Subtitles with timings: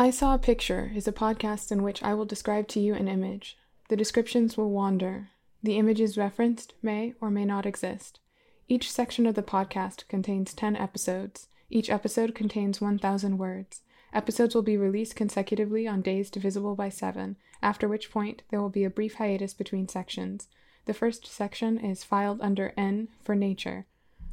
[0.00, 3.08] I Saw a Picture is a podcast in which I will describe to you an
[3.08, 3.58] image.
[3.88, 5.30] The descriptions will wander.
[5.60, 8.20] The images referenced may or may not exist.
[8.68, 11.48] Each section of the podcast contains 10 episodes.
[11.68, 13.80] Each episode contains 1,000 words.
[14.14, 18.68] Episodes will be released consecutively on days divisible by 7, after which point there will
[18.68, 20.46] be a brief hiatus between sections.
[20.84, 23.84] The first section is filed under N for nature.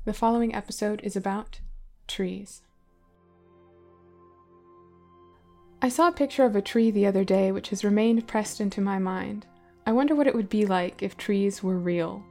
[0.06, 1.62] The following episode is about
[2.08, 2.62] trees.
[5.86, 8.82] I saw a picture of a tree the other day which has remained pressed into
[8.82, 9.46] my mind.
[9.86, 12.24] I wonder what it would be like if trees were real.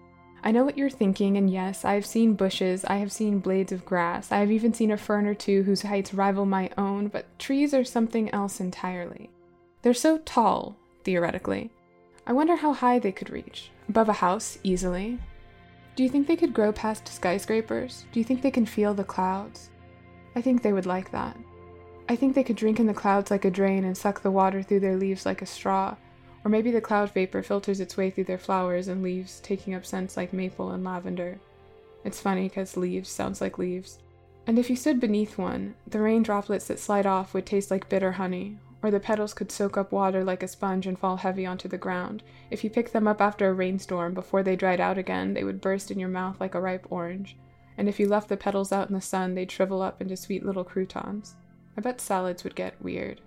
[0.42, 3.70] I know what you're thinking, and yes, I have seen bushes, I have seen blades
[3.70, 7.06] of grass, I have even seen a fern or two whose heights rival my own,
[7.06, 9.30] but trees are something else entirely.
[9.82, 11.70] They're so tall, theoretically.
[12.26, 13.70] I wonder how high they could reach.
[13.88, 15.20] Above a house, easily.
[15.95, 18.04] Do you think they could grow past skyscrapers?
[18.10, 19.70] Do you think they can feel the clouds?
[20.34, 21.36] I think they would like that.
[22.08, 24.62] I think they could drink in the clouds like a drain and suck the water
[24.62, 25.96] through their leaves like a straw.
[26.45, 29.87] Or maybe the cloud vapor filters its way through their flowers and leaves, taking up
[29.87, 31.38] scents like maple and lavender.
[32.04, 33.98] It's funny because leaves sounds like leaves.
[34.46, 37.88] And if you stood beneath one, the rain droplets that slide off would taste like
[37.88, 41.46] bitter honey, or the petals could soak up water like a sponge and fall heavy
[41.46, 42.23] onto the ground.
[42.51, 45.62] If you picked them up after a rainstorm, before they dried out again, they would
[45.62, 47.38] burst in your mouth like a ripe orange.
[47.79, 50.45] And if you left the petals out in the sun, they'd shrivel up into sweet
[50.45, 51.36] little croutons.
[51.76, 53.20] I bet salads would get weird.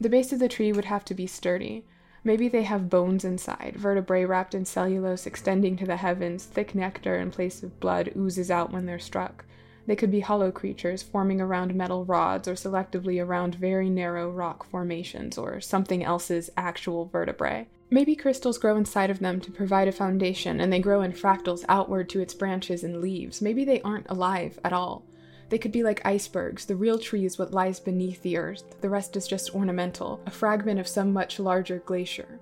[0.00, 1.84] The base of the tree would have to be sturdy.
[2.24, 7.16] Maybe they have bones inside, vertebrae wrapped in cellulose extending to the heavens, thick nectar
[7.16, 9.44] in place of blood oozes out when they're struck.
[9.86, 14.64] They could be hollow creatures forming around metal rods or selectively around very narrow rock
[14.64, 17.66] formations or something else's actual vertebrae.
[17.90, 21.64] Maybe crystals grow inside of them to provide a foundation and they grow in fractals
[21.70, 23.40] outward to its branches and leaves.
[23.40, 25.04] Maybe they aren't alive at all.
[25.48, 26.66] They could be like icebergs.
[26.66, 28.80] The real tree is what lies beneath the earth.
[28.80, 32.38] The rest is just ornamental, a fragment of some much larger glacier.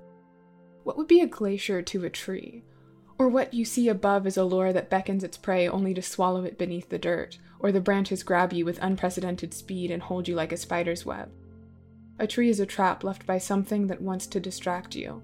[0.82, 2.64] What would be a glacier to a tree?
[3.18, 6.44] Or what you see above is a lure that beckons its prey only to swallow
[6.44, 10.34] it beneath the dirt, or the branches grab you with unprecedented speed and hold you
[10.34, 11.31] like a spider's web.
[12.19, 15.22] A tree is a trap left by something that wants to distract you.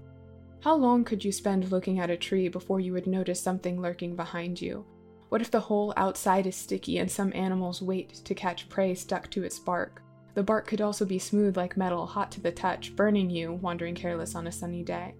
[0.61, 4.15] How long could you spend looking at a tree before you would notice something lurking
[4.15, 4.85] behind you,
[5.33, 9.31] what if the whole outside is sticky and some animals wait to catch prey stuck
[9.31, 10.03] to its bark?
[10.35, 13.95] The bark could also be smooth like metal, hot to the touch, burning you, wandering
[13.95, 15.15] careless on a sunny day.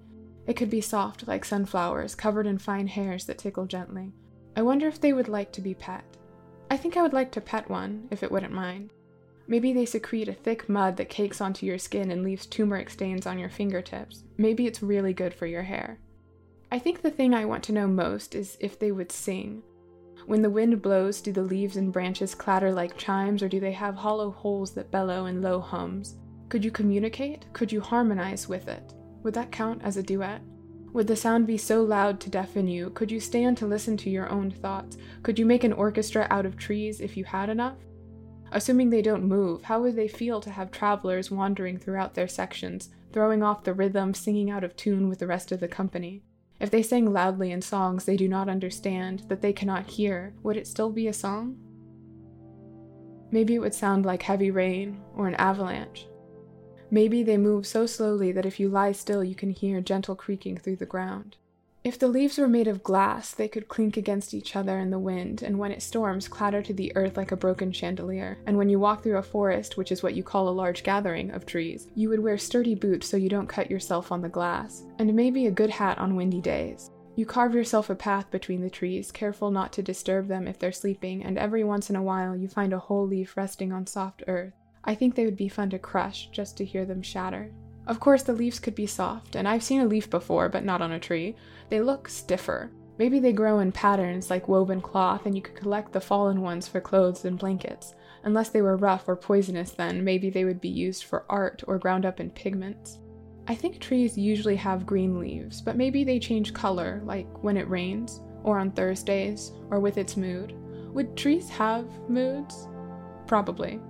[0.46, 4.14] It could be soft like sunflowers, covered in fine hairs that tickle gently.
[4.56, 6.04] I wonder if they would like to be pet.
[6.70, 8.92] I think I would like to pet one, if it wouldn't mind.
[9.48, 13.26] Maybe they secrete a thick mud that cakes onto your skin and leaves turmeric stains
[13.26, 14.26] on your fingertips.
[14.38, 15.98] Maybe it's really good for your hair.
[16.72, 19.64] I think the thing I want to know most is if they would sing.
[20.26, 23.74] When the wind blows, do the leaves and branches clatter like chimes, or do they
[23.74, 26.16] have hollow holes that bellow in low hums?
[26.50, 27.46] Could you communicate?
[27.54, 28.94] Could you harmonize with it?
[29.24, 30.42] Would that count as a duet?
[30.94, 32.92] Would the sound be so loud to deafen you?
[32.92, 34.98] Could you stand to listen to your own thoughts?
[35.24, 37.78] Could you make an orchestra out of trees if you had enough?
[38.52, 42.92] Assuming they don't move, how would they feel to have travelers wandering throughout their sections,
[43.12, 46.22] throwing off the rhythm, singing out of tune with the rest of the company?
[46.60, 50.58] If they sang loudly in songs they do not understand, that they cannot hear, would
[50.58, 51.58] it still be a song?
[53.32, 56.08] Maybe it would sound like heavy rain or an avalanche.
[56.92, 60.58] Maybe they move so slowly that if you lie still, you can hear gentle creaking
[60.58, 61.38] through the ground.
[61.84, 65.00] If the leaves were made of glass, they could clink against each other in the
[65.00, 68.38] wind, and when it storms, clatter to the earth like a broken chandelier.
[68.48, 71.32] And when you walk through a forest, which is what you call a large gathering
[71.32, 74.84] of trees, you would wear sturdy boots so you don't cut yourself on the glass,
[74.98, 76.90] and maybe a good hat on windy days.
[77.18, 80.72] You carve yourself a path between the trees, careful not to disturb them if they're
[80.72, 84.24] sleeping, and every once in a while you find a whole leaf resting on soft
[84.28, 84.54] earth.
[84.86, 87.52] I think they would be fun to crush just to hear them shatter.
[87.86, 90.82] Of course, the leaves could be soft, and I've seen a leaf before, but not
[90.82, 91.36] on a tree.
[91.70, 92.72] They look stiffer.
[92.98, 96.68] Maybe they grow in patterns like woven cloth, and you could collect the fallen ones
[96.68, 97.96] for clothes and blankets.
[98.24, 101.78] Unless they were rough or poisonous, then maybe they would be used for art or
[101.78, 103.00] ground up in pigments.
[103.48, 107.70] I think trees usually have green leaves, but maybe they change color, like when it
[107.70, 110.56] rains, or on Thursdays, or with its mood.
[110.94, 112.70] Would trees have moods?
[113.28, 113.82] Probably.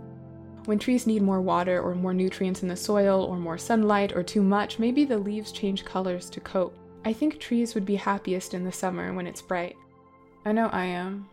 [0.65, 4.23] When trees need more water or more nutrients in the soil or more sunlight or
[4.23, 6.77] too much, maybe the leaves change colors to cope.
[7.03, 9.75] I think trees would be happiest in the summer when it's bright.
[10.45, 11.27] I know I am.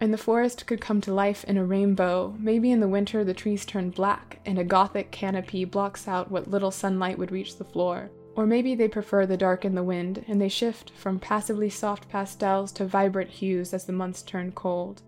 [0.00, 2.34] And the forest could come to life in a rainbow.
[2.38, 6.50] Maybe in the winter the trees turn black and a gothic canopy blocks out what
[6.50, 8.10] little sunlight would reach the floor.
[8.34, 12.08] Or maybe they prefer the dark and the wind, and they shift from passively soft
[12.08, 15.02] pastels to vibrant hues as the months turn cold.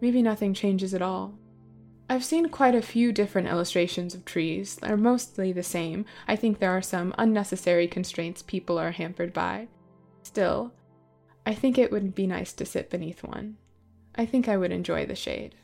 [0.00, 1.34] Maybe nothing changes at all.
[2.14, 4.76] I've seen quite a few different illustrations of trees.
[4.76, 6.04] They're mostly the same.
[6.28, 9.66] I think there are some unnecessary constraints people are hampered by.
[10.22, 10.72] Still,
[11.44, 13.56] I think it would be nice to sit beneath one.
[14.14, 15.56] I think I would enjoy the shade.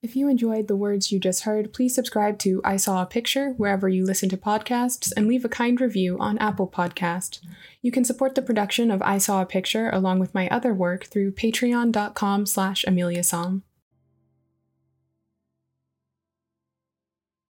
[0.00, 3.54] If you enjoyed the words you just heard, please subscribe to I Saw a Picture
[3.56, 7.40] wherever you listen to podcasts and leave a kind review on Apple Podcast.
[7.82, 11.06] You can support the production of I Saw a Picture along with my other work
[11.06, 13.62] through patreon.com slash ameliasom.